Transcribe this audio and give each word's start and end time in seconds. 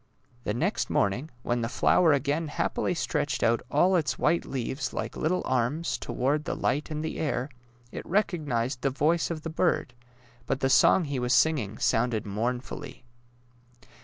The 0.45 0.53
next 0.55 0.89
morning, 0.89 1.29
when 1.43 1.61
the 1.61 1.69
flower 1.69 2.11
again 2.11 2.47
happily 2.47 2.95
stretched 2.95 3.43
out 3.43 3.61
all 3.69 3.95
its 3.95 4.17
white 4.17 4.45
leaves 4.47 4.93
like 4.93 5.15
little 5.15 5.43
arms 5.45 5.95
toward 5.95 6.45
the 6.45 6.55
light 6.55 6.89
and 6.89 7.05
the 7.05 7.19
air, 7.19 7.49
it 7.91 8.03
rec 8.03 8.29
ognized 8.29 8.81
the 8.81 8.89
voice 8.89 9.29
of 9.29 9.43
the 9.43 9.51
bird, 9.51 9.93
but 10.47 10.59
the 10.59 10.71
song 10.71 11.03
he 11.03 11.19
was 11.19 11.35
singing 11.35 11.77
sounded 11.77 12.25
mournfully. 12.25 13.03